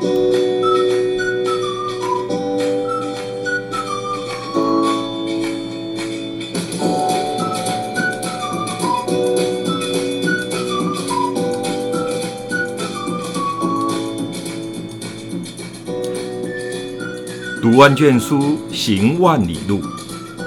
[0.00, 0.06] 读
[17.76, 19.80] 万卷书，行万里路。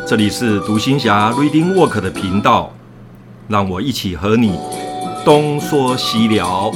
[0.08, 2.72] 这里是读心侠 Reading Walk 的频道，
[3.50, 4.58] 让我一起和你
[5.26, 6.72] 东说西聊。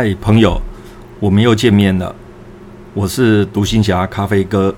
[0.00, 0.62] 嗨，朋友，
[1.18, 2.14] 我们又见面了。
[2.94, 4.72] 我是独行侠咖啡哥，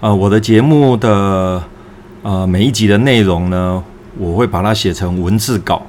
[0.00, 1.62] 呃，我的节目的
[2.22, 3.84] 呃每一集的内容呢，
[4.16, 5.82] 我会把它写成文字稿，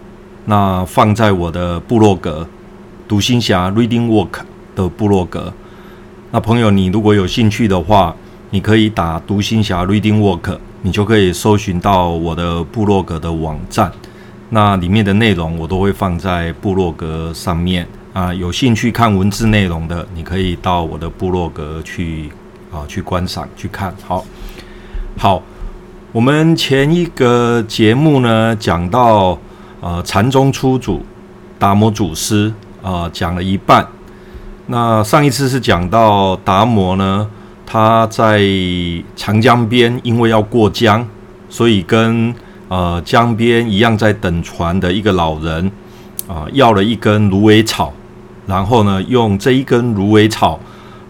[0.47, 2.45] 那放在我的部落格
[3.07, 4.41] “独行侠 Reading Walk”
[4.75, 5.53] 的部落格。
[6.31, 8.13] 那朋友，你如果有兴趣的话，
[8.49, 13.89] 你可以打“独行侠 Reading Walk”，你就可以搜寻到我的部落格的网站。
[14.49, 17.87] 那里面的内容我都会放在部落格上面。
[18.19, 22.29] 啊，有兴趣看文字内容的，你可以到我的部落格去
[22.69, 23.95] 啊，去观赏去看。
[24.05, 24.25] 好，
[25.17, 25.41] 好，
[26.11, 29.39] 我们前一个节目呢，讲到
[29.79, 31.01] 呃禅宗初祖
[31.57, 32.51] 达摩祖师
[32.83, 33.87] 啊，讲了一半。
[34.67, 37.25] 那上一次是讲到达摩呢，
[37.65, 38.41] 他在
[39.15, 41.07] 长江边，因为要过江，
[41.49, 42.35] 所以跟
[42.67, 45.71] 呃江边一样在等船的一个老人
[46.27, 47.93] 啊，要了一根芦苇草。
[48.49, 50.59] 然后呢，用这一根芦苇草，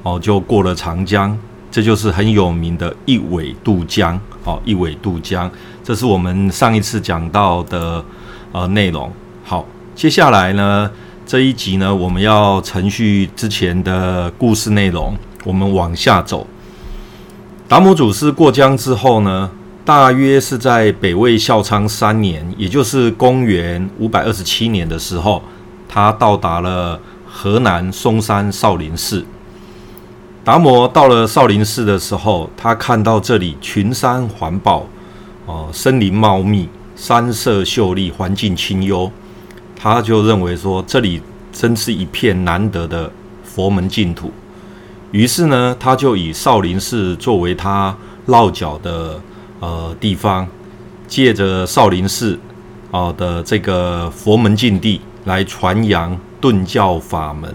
[0.04, 1.36] 哦，就过了长江，
[1.72, 4.20] 这就是很有名的一苇渡江。
[4.44, 5.50] 哦，一苇渡江，
[5.82, 8.04] 这是我们上一次讲到的
[8.52, 9.10] 呃内容。
[9.44, 10.92] 好，接下来呢，
[11.26, 16.46] 这一集呢，我们要承续之前的故事内容，我们往下走。
[17.70, 19.50] 达摩祖师过江之后呢，
[19.86, 25.42] 大约是在北魏孝昌三年，也就是公元五百二十七年的时候，
[25.88, 27.00] 他到达了。
[27.42, 29.24] 河南嵩山少林寺，
[30.44, 34.86] 达摩到了少林寺的时候，他看到这里群山环抱，
[35.46, 36.68] 哦、森林茂密，
[36.98, 39.10] 山色秀丽，环境清幽，
[39.74, 41.22] 他就认为说这里
[41.54, 43.10] 真是一片难得的
[43.46, 44.34] 佛门净土。
[45.14, 47.96] 于是呢，他就以少林寺作为他
[48.26, 49.18] 落脚的
[49.62, 50.46] 呃地方，
[51.08, 52.38] 借着少林寺
[52.92, 56.20] 啊、的这个佛门净地来传扬。
[56.40, 57.54] 顿教法门，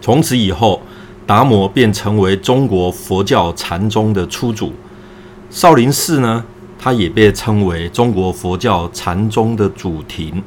[0.00, 0.82] 从此以后，
[1.26, 4.72] 达摩便成为中国佛教禅宗的初祖。
[5.50, 6.44] 少林寺呢，
[6.78, 10.42] 它也被称为中国佛教禅宗的祖庭。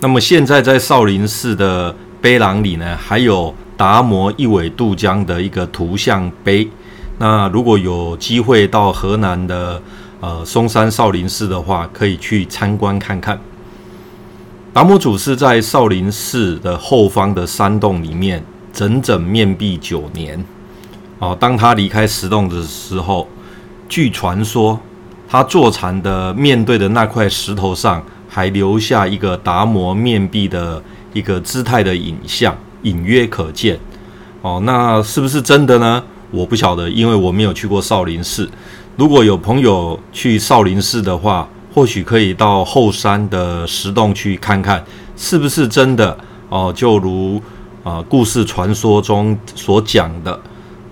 [0.00, 6.68] 那么现在在少林寺的碑廊里呢，还有达摩一苇渡江的一个图像碑。
[7.18, 9.80] 那如果有机会到河南的
[10.20, 13.38] 呃嵩山少林寺的话，可以去参观看看。
[14.74, 20.42] 达摩祖师在少林寺的后方的山洞里面整整面壁九年。
[21.18, 23.28] 哦，当他离开石洞的时候，
[23.86, 24.80] 据传说，
[25.28, 33.78] 他坐禅的面对的那块石头上还留下一个达摩面壁的一个姿态的影像，隐约可见。
[34.40, 36.02] 哦，那是不是真的呢？
[36.30, 38.48] 我不晓得，因为我没有去过少林寺。
[38.96, 44.84] 如果有朋友去少林寺的话，或许可以到后山的石洞去看看，
[45.16, 46.16] 是不是真的
[46.48, 46.72] 哦？
[46.74, 47.40] 就如
[47.82, 50.38] 啊、故事传说中所讲的，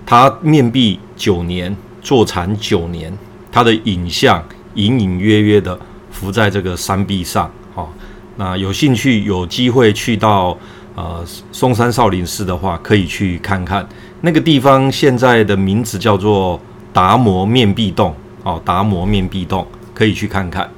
[0.05, 3.17] 他面壁九年，坐禅九年，
[3.49, 4.43] 他的影像
[4.73, 5.79] 隐隐约约的
[6.11, 7.49] 浮在这个山壁上。
[7.75, 7.87] 哦，
[8.35, 10.57] 那有兴趣有机会去到
[10.95, 13.87] 呃嵩山少林寺的话，可以去看看
[14.19, 14.91] 那个地方。
[14.91, 16.59] 现在的名字叫做
[16.91, 18.13] 达摩面壁洞。
[18.43, 19.65] 哦，达摩面壁洞。
[19.93, 20.69] 可以去看看。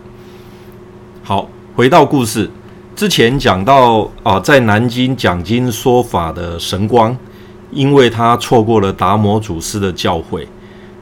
[1.24, 2.50] 好，回到故事
[2.96, 7.18] 之前讲到啊、在南京讲经说法的神光，
[7.72, 10.46] 因为他错过了达摩祖师的教诲，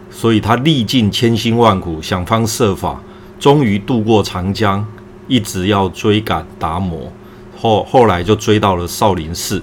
[0.09, 3.01] 所以他历尽千辛万苦，想方设法，
[3.39, 4.85] 终于渡过长江，
[5.27, 7.11] 一直要追赶达摩。
[7.59, 9.61] 后后来就追到了少林寺。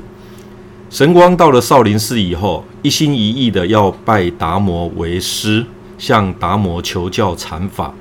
[0.91, 5.65] 神光到了少林寺以后，一心一意的要拜达摩为师，
[5.99, 7.93] 向达摩求教禅法。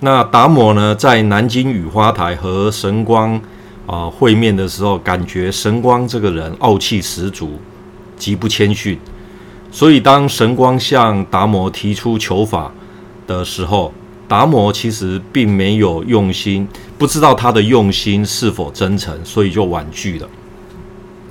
[0.00, 3.34] 那达摩呢，在南京雨花台和神光
[3.86, 7.58] 啊、呃、会面的时候，感觉神光这个人傲气十足，
[8.16, 8.98] 极不谦逊。
[9.70, 12.70] 所以当神光向达摩提出求法
[13.26, 13.92] 的时候，
[14.28, 16.68] 达摩其实并没有用心，
[16.98, 20.28] 不知道他的用心是否真诚，所以就婉拒了。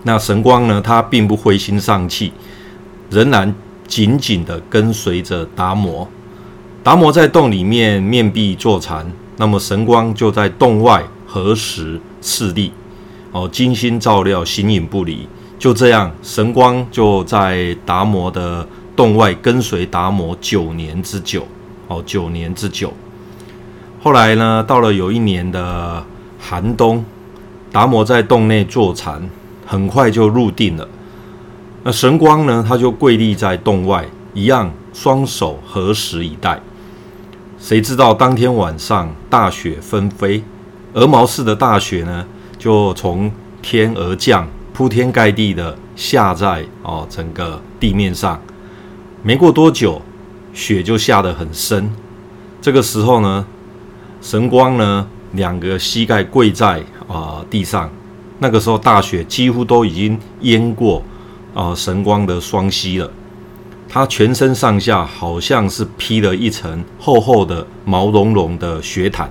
[0.04, 2.34] 那神光呢，他并不灰心丧气，
[3.10, 3.54] 仍然
[3.88, 6.08] 紧紧地跟随着达摩。
[6.84, 12.74] 达摩在洞里面面壁坐禅，那么神光就在洞外合十次立，
[13.32, 15.26] 哦，精心照料，形影不离。
[15.58, 21.48] 就这样，神光就在达摩的洞外跟随达摩九年之久，
[21.88, 22.92] 哦，九年之久。
[24.02, 26.04] 后来呢，到了有一年的
[26.38, 27.06] 寒冬，
[27.72, 29.30] 达摩在洞内坐禅，
[29.66, 30.86] 很快就入定了。
[31.84, 36.60] 那神光呢，他就跪立在洞外，一样双手合十以待。
[37.64, 40.44] 谁知道当天晚上大雪纷飞，
[40.92, 42.28] 鹅毛似的大雪呢，
[42.60, 43.32] 就从
[43.62, 44.46] 天而降。
[44.74, 48.42] 铺天盖地的下在哦整个地面上，
[49.22, 50.02] 没过多久，
[50.54, 51.90] 雪就下得很深。
[52.62, 53.46] 这个时候呢，
[54.22, 57.90] 神光呢两个膝盖跪在啊、呃、地上。
[58.40, 61.02] 那个时候大雪几乎都已经淹过
[61.54, 63.10] 啊、呃、神光的双膝了。
[63.94, 69.30] 他全身上下好像是披了一层厚厚的毛茸茸的雪毯。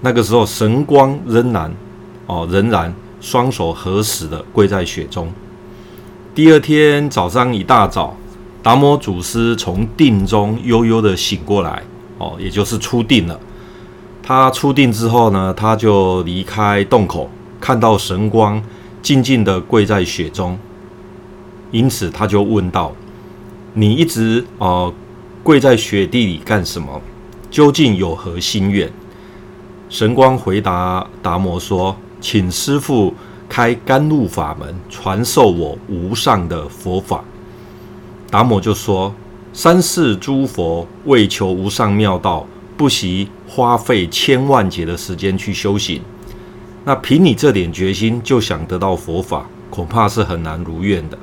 [0.00, 1.70] 那个时候神光仍然
[2.26, 2.94] 哦仍然。
[3.20, 5.30] 双手合十的跪在雪中。
[6.34, 8.16] 第二天早上一大早，
[8.62, 11.82] 达摩祖师从定中悠悠的醒过来，
[12.16, 13.38] 哦，也就是出定了。
[14.22, 17.28] 他出定之后呢，他就离开洞口，
[17.60, 18.62] 看到神光
[19.02, 20.58] 静静的跪在雪中，
[21.70, 22.90] 因此他就问道
[23.74, 24.92] ：“你一直呃
[25.42, 27.00] 跪在雪地里干什么？
[27.50, 28.90] 究竟有何心愿？”
[29.88, 31.96] 神光回答达摩说。
[32.22, 33.14] 请师傅
[33.48, 37.24] 开甘露法门，传授我无上的佛法。
[38.30, 39.14] 达摩就说
[39.54, 42.46] ：“三世诸佛为求无上妙道，
[42.76, 46.02] 不惜花费千万劫的时间去修行。
[46.84, 51.18] 那凭你这点决心，就想得到佛法，恐怕是很难如愿的。”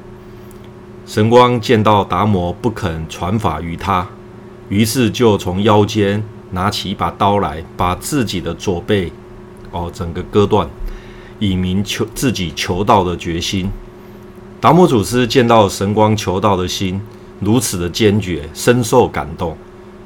[1.07, 4.05] 神光见到达摩不肯传法于他，
[4.67, 6.21] 于是就从腰间
[6.51, 9.09] 拿起一把刀来，把自己的左背
[9.71, 10.69] 哦整个割断。
[11.39, 13.69] 以明求自己求道的决心。
[14.59, 16.99] 达摩祖师见到神光求道的心
[17.39, 19.55] 如此的坚决，深受感动，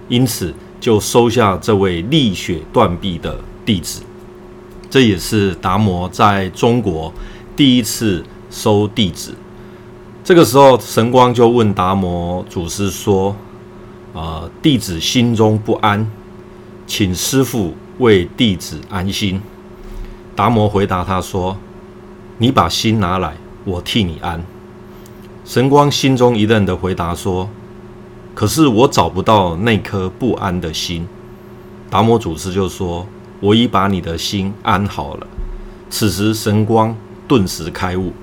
[0.08, 4.02] 因此就收下这位立血断臂的弟子。
[4.90, 7.12] 这也是达摩在中国
[7.56, 9.34] 第一次收弟子。
[10.24, 13.36] 这个时候，神光就问达摩祖师说
[14.14, 16.08] ：“啊、弟子心中不安，
[16.86, 19.42] 请师父为弟子安心。”
[20.36, 21.58] 达摩回答他说
[22.38, 23.36] ：“你把心拿来，
[23.66, 24.44] 我替你安。”
[25.44, 27.50] 神光心中一愣的回答说
[28.36, 31.08] ：“可是我找不到那颗不安的心。”
[31.90, 33.08] 达摩祖师就说
[33.42, 35.26] ：“我已把你的心安好了。”
[35.90, 36.96] 此时神光
[37.28, 38.14] 顿时开悟。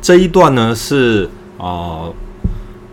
[0.00, 1.28] 这一段呢是
[1.58, 2.08] 啊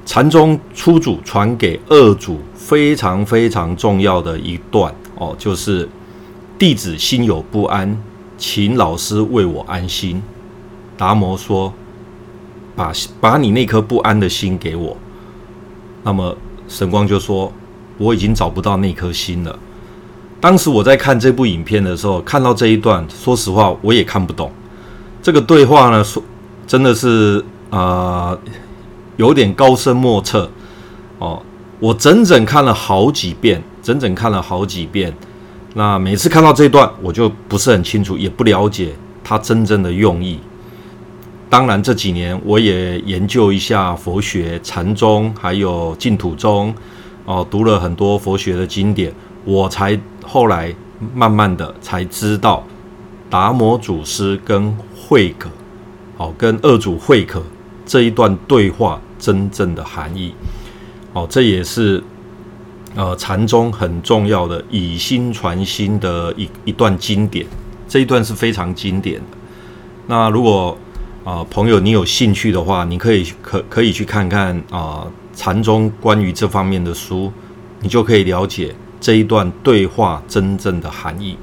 [0.06, 5.88] 禅宗初祖传给二祖非常非常重要的一段哦，就是
[6.58, 7.98] 弟子心有不安。
[8.38, 10.22] 请老师为我安心。
[10.98, 11.74] 达摩说
[12.76, 12.92] ：“把
[13.22, 14.98] 把你那颗不安的心给我。”
[16.04, 16.36] 那么
[16.68, 17.52] 神光就说
[17.98, 19.58] ：“我已经找不到那颗心了。”
[20.42, 24.52] 当时我在看这部影片的时候，看到这一段，说实话我也看不懂。
[25.22, 26.22] 这个对话呢，说
[26.68, 28.40] 真的是啊、呃，
[29.18, 30.50] 有点高深莫测
[31.20, 31.42] 哦。
[31.80, 35.14] 我整整看了好几遍，整整看了好几遍。
[35.74, 38.94] 那每次看到这段，我就不是很清楚，也不了解
[39.24, 40.40] 他真正的用意。
[41.50, 46.74] 当然这几年我也研究一下佛学、禅宗，还有净土宗，
[47.26, 50.74] 哦，读了很多佛学的经典，我才后来
[51.14, 52.64] 慢慢的才知道
[53.30, 55.50] 达摩祖师跟慧可，
[56.18, 57.44] 哦，跟二祖慧可
[57.86, 60.34] 这一段对话真正的含义。
[61.14, 62.04] 哦，这也是。
[62.98, 67.46] 呃，禅宗很重要的以心传心的一一段经典，
[67.90, 69.38] 这一段是非常经典的。
[70.08, 70.78] 那如果
[71.26, 75.06] 啊、朋友你有兴趣的话，你可以可可以去看看啊、
[75.36, 77.30] 禅宗关于这方面的书，
[77.82, 81.38] 你就可以了解这一段对话真正的含义。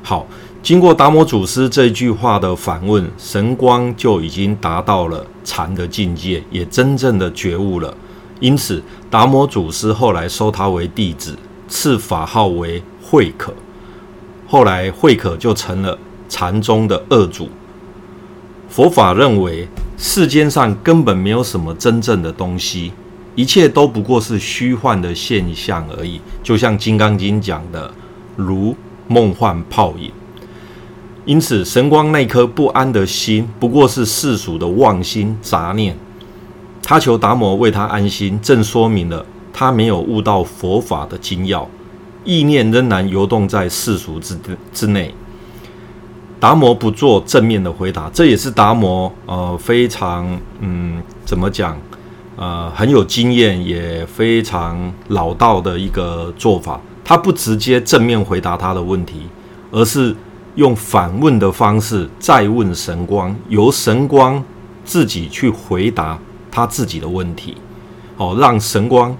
[0.00, 0.28] 好，
[0.62, 7.92] 经过达摩祖师这句话的反问，神光就已经达到了禅的境界，也真正的觉悟了。
[8.38, 13.52] 因此，达摩祖师后来收他为弟子，赐法号为慧可。
[14.46, 17.48] 后来，慧可就成了禅宗的二祖。
[18.68, 19.66] 佛法认为，
[19.98, 22.92] 世间上根本没有什么真正的东西，
[23.34, 26.20] 一切都不过是虚幻的现象而已。
[26.40, 27.92] 就像《金刚经》讲的，
[28.36, 28.76] 如
[29.08, 30.12] 梦幻泡影。
[31.24, 35.96] 因此，神光那颗不安的心，不过是世俗的妄心杂念。
[36.82, 41.68] 他求达摩为他安心，正说明了他没有悟到佛法的精要，
[42.24, 44.36] 意念仍然游动在世俗之
[44.72, 45.14] 之内。
[46.40, 50.26] 达摩不做正面的回答，这也是达摩呃非常
[50.58, 51.78] 嗯怎么讲
[52.34, 56.80] 呃很有经验也非常老道的一个做法。
[57.04, 59.22] 他不直接正面回答他的问题，
[59.70, 60.14] 而是
[60.54, 64.42] 用反问的方式再问神光，由神光
[64.84, 66.18] 自己去回答
[66.50, 67.56] 他自己的问题，
[68.16, 69.16] 哦，让神光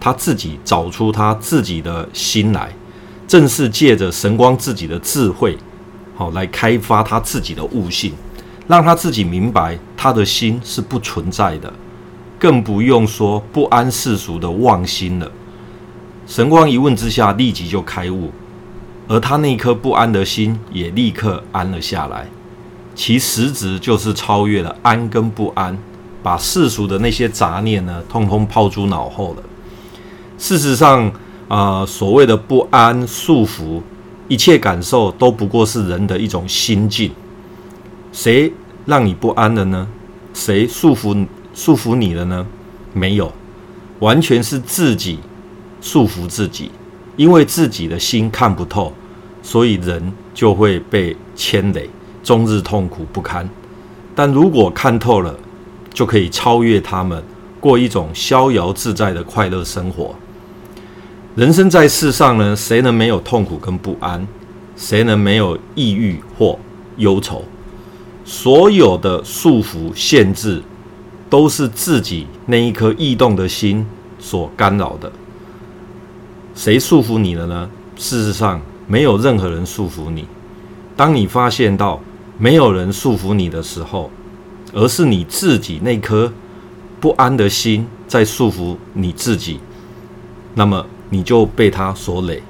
[0.00, 2.72] 他自己找出他自己的心来，
[3.28, 5.56] 正是借着神光自己的智慧。
[6.14, 8.12] 好，来开发他自己的悟性，
[8.66, 11.72] 让他自己明白他的心是不存在的，
[12.38, 15.30] 更不用说不安世俗的妄心了。
[16.26, 18.30] 神光一问之下，立即就开悟，
[19.12, 22.26] 而他那颗不安的心也立刻安了下来。
[22.94, 25.76] 其实质就是超越了安跟不安，
[26.22, 29.42] 把世俗的那些杂念呢，通通抛诸脑后了。
[30.38, 31.06] 事实上，
[31.46, 33.82] 啊、呃，所谓的不安束缚。
[34.28, 37.10] 一切感受都不过是人的一种心境，
[38.12, 38.50] 谁
[38.86, 39.86] 让你不安了呢？
[40.32, 42.46] 谁束缚束缚你了呢？
[42.94, 43.30] 没有，
[43.98, 45.18] 完全是自己
[45.82, 46.70] 束缚自己。
[47.16, 48.90] 因为自己的心看不透，
[49.42, 51.90] 所以人就会被牵累，
[52.22, 53.48] 终日痛苦不堪。
[54.14, 55.34] 但如果看透了，
[55.92, 57.22] 就可以超越他们，
[57.60, 60.14] 过一种逍遥自在的快乐生活。
[61.34, 64.26] 人生在世上呢，谁能没有痛苦跟不安？
[64.76, 66.58] 谁能没有抑郁或
[66.96, 67.42] 忧愁？
[68.24, 70.62] 所有的束缚限制，
[71.28, 73.86] 都是自己那一颗异动的心
[74.18, 75.10] 所干扰的。
[76.54, 77.70] 谁束缚你了呢？
[77.96, 78.60] 事实上，
[78.92, 80.26] 没有任何人束缚你。
[80.94, 81.98] 当你发现到
[82.36, 84.10] 没有人束缚你的时候，
[84.74, 86.30] 而是你自己那颗
[87.00, 89.60] 不安的心在束缚你自己，
[90.54, 90.84] 那么。
[91.14, 92.42] 你就被他所累，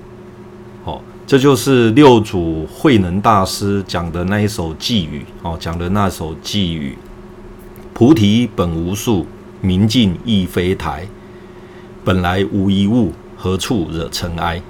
[0.84, 6.96] 好、哦，这就是六祖慧能大师讲的那一首偈语，哦，讲的那首偈语：
[7.92, 9.26] 菩提本无树，
[9.61, 11.08] 明镜亦非台，
[12.04, 14.62] 本来无一物，何处惹尘埃？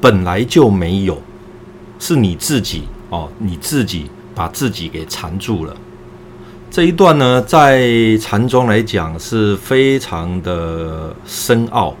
[0.00, 1.20] 本来就没有，
[1.98, 5.76] 是你自己哦，你自己把自己给缠住了。
[6.70, 11.94] 这一段呢，在禅宗来讲是非常的深奥。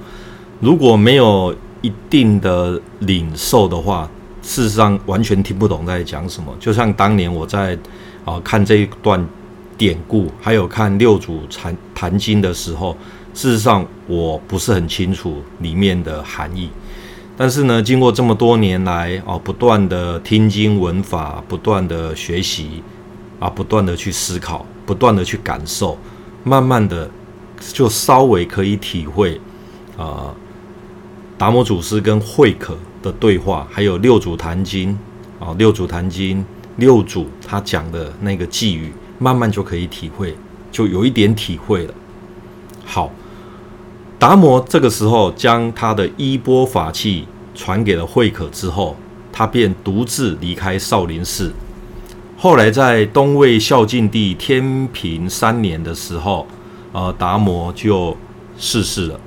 [0.60, 4.08] 如果没有一定的领受的话，
[4.42, 6.54] 事实上完全听不懂在讲什么。
[6.60, 7.76] 就像当年我在
[8.24, 9.26] 啊看这一段
[9.76, 12.96] 典故，还有看六祖禅谈经的时候，
[13.34, 16.70] 事实上我不是很清楚里面的含义。
[17.42, 22.82] 但是呢，经过这么多年来啊，不断的听经闻法，不断的学习
[23.38, 25.96] 啊，不断的去思考，不断的去感受，
[26.44, 27.10] 慢慢的
[27.72, 29.40] 就稍微可以体会
[29.96, 30.34] 啊。
[31.38, 34.90] 达摩祖师跟慧可的对话，还有六祖坛经
[35.38, 36.44] 啊，六祖坛经
[36.76, 40.36] 六祖他讲的那个偈语，慢慢就可以体会，
[40.70, 41.94] 就有一点体会了。
[42.84, 43.10] 好，
[44.18, 48.96] 达摩这个时候将他的衣钵法器传给了慧可之后，
[49.32, 51.52] 他便独自离开少林寺。
[52.36, 56.46] 后来在东魏孝静帝天平三年的时候，
[56.92, 58.16] 呃，达摩就
[58.56, 59.20] 逝世了。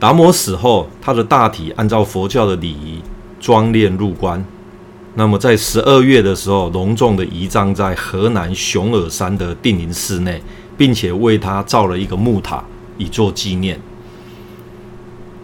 [0.00, 3.00] 达摩死后，他的大体按照佛教的礼仪
[3.40, 4.44] 装殓入棺。
[5.14, 10.40] 那么在十二月的时候，隆重的仪葬在河南熊耳山的定陵寺内，
[10.76, 12.62] 并且为他造了一个木塔
[12.96, 13.80] 以作纪念。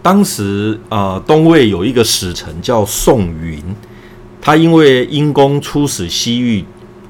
[0.05, 3.59] 当时啊、呃，东魏有一个使臣叫宋云，
[4.39, 6.63] 他因为因公出使西域，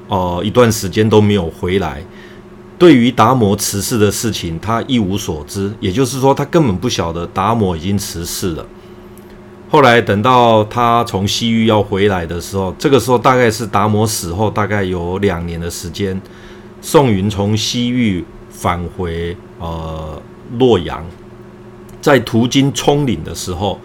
[0.08, 2.02] 呃，一段时间都没有回来。
[2.78, 8.64] 对于达摩辞世的事情，他一无所知，也就是说，他根本不晓得达摩已经辞世了。
[9.68, 16.18] 后来等到他从西域要回来的时候，这个时候大概是达摩死后大概有两年的时间。
[16.80, 20.22] 宋云从西域返回呃
[20.58, 21.04] 洛阳，
[22.06, 23.80] 在途经冲岭的时候，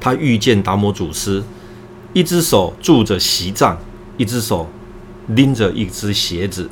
[0.00, 1.40] 他遇见达摩祖师，
[2.12, 3.78] 一只手拄着席杖，
[4.16, 4.68] 一只手
[5.28, 6.68] 拎着一只鞋子。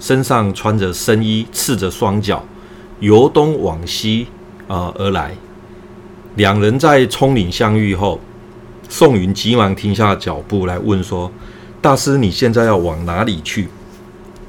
[0.00, 2.44] 身上穿着僧衣，赤着双脚，
[2.98, 4.26] 由东往西、
[4.66, 5.36] 而来。
[6.34, 8.18] 两人在冲岭相遇后，
[8.88, 11.30] 宋云急忙停下脚步来问说
[11.80, 13.68] ：“大师，你现在要往哪里去？”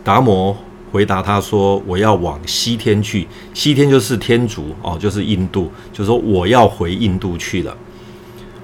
[0.03, 0.57] 达摩
[0.91, 3.27] 回答他说：“我要往西天去。
[3.53, 7.75] 西天就是天竺哦，就是印度，就说我要回印度去了。”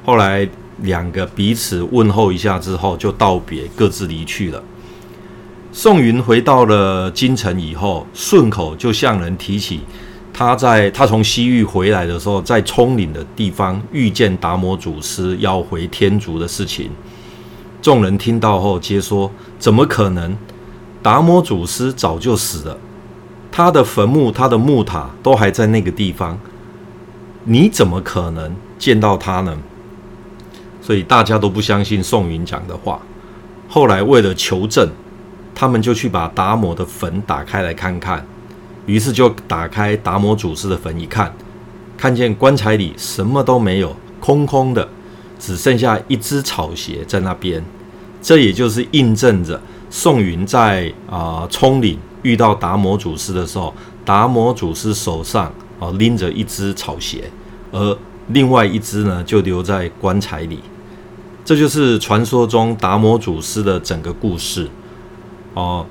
[0.05, 0.47] 后来
[0.81, 4.61] 两个彼此问候一下之后，就道别，各自离去了。
[5.71, 9.81] 宋云回到了京城以后，顺口就向人提起
[10.33, 16.89] 他在他从西域回来的时候，在葱岭的地方遇见达摩祖师要回天竺的事情。
[17.81, 20.35] 众人听到后，皆说：“怎么可能？
[21.07, 22.77] 达摩祖师早就死了，
[23.49, 26.37] 他的坟墓、他的木塔都还在那个地方，
[27.45, 29.57] 你怎么可能见到他呢？”
[30.83, 32.99] 所以大家都不相信宋云讲的话。
[33.69, 34.89] 后来为了求证，
[35.55, 38.25] 他们就去把达摩的坟打开来看看。
[38.85, 41.33] 于是就打开达摩祖师的坟一看，
[41.97, 44.85] 看见棺材里什么都没有，空空的。
[45.39, 47.63] 只剩下一只草鞋在那边，
[48.21, 57.29] 这也就是印证着宋云在啊葱岭遇到达摩祖师的时候，达摩祖师手上啊拎着一只草鞋，
[57.71, 60.59] 而另外一只呢就留在棺材里。
[61.45, 64.69] 这就是传说中达摩祖师的整个故事
[65.53, 65.85] 哦。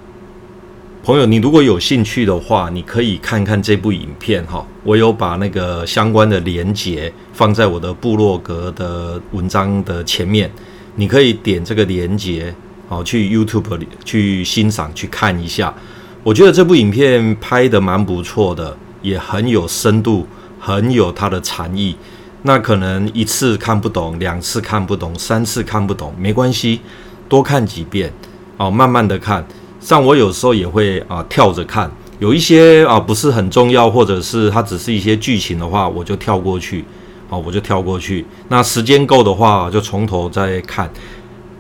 [1.03, 4.67] 朋友，你如果有兴趣的话，你可以看看这部影片哈。
[4.83, 10.51] 我有把那个相关的连结放在我的部落格的文章的前面，
[10.97, 12.53] 你可以点这个连结，
[12.89, 15.75] 好去 YouTube 里去欣赏去看一下。
[16.23, 20.27] 我觉得这部影片拍得蛮不错的，也很有深度，
[20.59, 21.97] 很有它的禅意。
[22.43, 26.81] 那可能一次看不懂，两次看不懂，三次看不懂，没关系，
[27.29, 28.13] 多看几遍，
[28.57, 29.45] 哦，慢慢的看。
[29.81, 36.85] 像我有时候也会啊跳着看，有一些啊不是很重要，或者是它只是一些剧情的话，我就跳过去，
[37.29, 38.25] 好，我就跳过去。
[38.49, 40.91] 那时间够的话，就从头再看。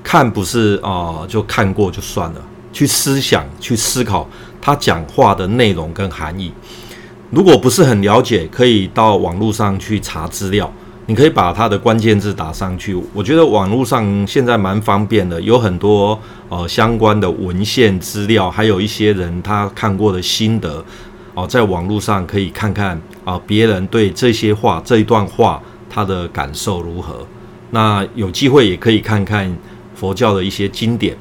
[0.08, 2.40] 看不是啊，就看过就算了，
[2.72, 4.24] 去思想、去思考
[4.62, 6.52] 他讲话的内容跟含义。
[7.32, 10.72] 如果不是很了解，可以到网络上去查资料。
[11.06, 16.16] 你可以把它的关键字打上去，我觉得网络上现在蛮方便的，有很多
[16.48, 20.84] 呃相关的文献资料，还有一些人他看过的心得
[21.34, 27.26] 哦、在网络上可以看看啊、别人对这些话这一段话他的感受如何。
[27.70, 29.52] 那有机会也可以看看
[29.96, 31.16] 佛教的一些经典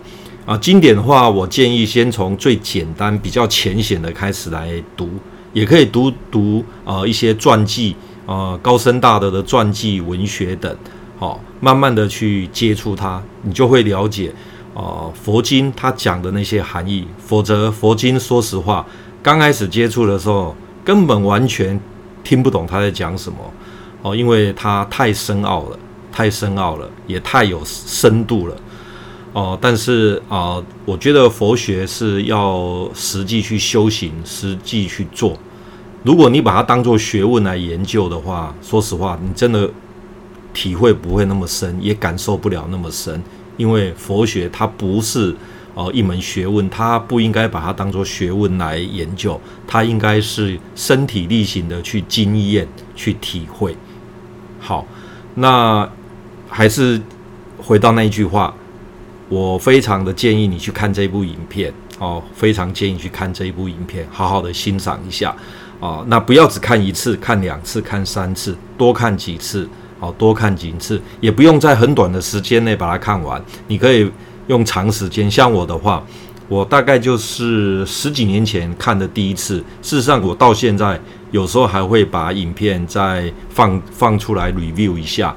[0.45, 5.09] 啊、经典的话，我建议先从最简单、比较浅显的开始来读，
[5.53, 7.95] 也可以读读呃一些传记。
[8.27, 10.75] 呃，高僧大德的传记、文学等，
[11.19, 14.33] 好、哦，慢慢的去接触它，你就会了解，
[14.73, 17.05] 呃，佛经它讲的那些含义。
[17.19, 18.83] 否则，佛经说实话，
[19.21, 21.79] 刚开始接触的时候，根本完全
[22.23, 23.37] 听不懂他在讲什么，
[24.01, 25.77] 哦，因为它太深奥了，
[26.15, 28.55] 太深奥了，也太有深度了，
[29.33, 35.37] 哦，但是啊、我觉得佛学是要实际去修行，实际去做。
[36.03, 39.69] 如果你把它当做学问来研究的话，说实话，你真的
[40.53, 43.21] 体会不会那么深，也感受不了那么深。
[43.57, 45.35] 因为佛学它不是
[45.73, 53.75] 哦一门学问，它不应该把它当做学问来研究，它应该是身体力行的去经验、去体会。
[54.61, 54.87] 好，
[55.33, 55.89] 那
[56.49, 57.01] 还是
[57.57, 58.53] 回到那一句话，
[59.29, 65.35] 我非常的建议你去看这部影片哦，非常建议去看这一部影片，好好的欣赏一下。
[65.81, 69.67] 啊，那不要只看一次，看两次，看三次，多看几次，
[69.99, 73.39] 好，多看几次，也不用在很短的时间内把它看完。
[73.67, 74.09] 你可以
[74.47, 76.01] 用长时间，像我的话，
[76.47, 79.57] 我大概就是十几年前看的第一次。
[79.81, 80.99] 事实上，我到现在
[81.31, 85.35] 有时候还会把影片再放放出来 review 一下。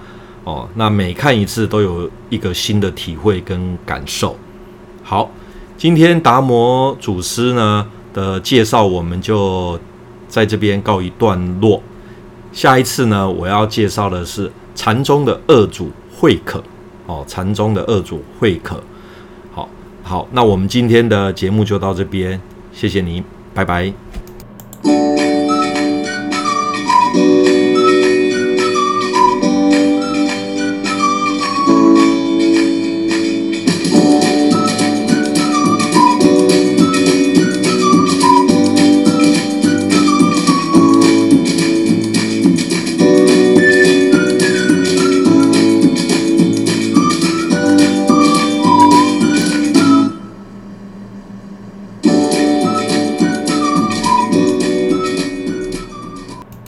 [0.48, 4.36] 哦，那每看一次都有一个新的体会跟感受。
[5.02, 5.30] 好，
[5.76, 9.78] 今天达摩祖师呢的介绍，我们就。
[10.28, 11.82] 在这边告一段落。
[12.52, 16.62] 下一次呢，我要介绍的是禅宗的二祖慧可。
[17.06, 18.78] 哦，禅宗的二祖慧可。
[19.50, 19.66] 好，
[20.02, 22.38] 好，那我们今天的节目就到这边，
[22.74, 23.90] 谢谢你，拜拜。